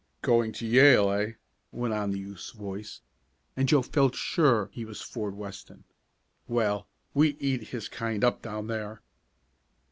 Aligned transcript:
"Going 0.23 0.51
to 0.53 0.65
Yale; 0.65 1.11
eh?" 1.11 1.33
went 1.71 1.93
on 1.93 2.09
the 2.09 2.17
youth's 2.17 2.49
voice, 2.49 3.01
and 3.55 3.69
Joe 3.69 3.83
felt 3.83 4.15
sure 4.15 4.71
he 4.73 4.83
was 4.83 4.99
Ford 4.99 5.35
Weston. 5.35 5.83
"Well, 6.47 6.87
we 7.13 7.37
eat 7.39 7.65
his 7.67 7.87
kind 7.87 8.23
up 8.23 8.41
down 8.41 8.65
there!" 8.65 9.03